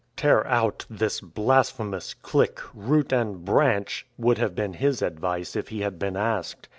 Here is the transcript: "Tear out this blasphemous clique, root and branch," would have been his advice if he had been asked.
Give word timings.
"Tear 0.17 0.47
out 0.47 0.83
this 0.89 1.21
blasphemous 1.21 2.15
clique, 2.15 2.57
root 2.73 3.13
and 3.13 3.45
branch," 3.45 4.07
would 4.17 4.39
have 4.39 4.55
been 4.55 4.73
his 4.73 5.03
advice 5.03 5.55
if 5.55 5.67
he 5.67 5.81
had 5.81 5.99
been 5.99 6.17
asked. 6.17 6.67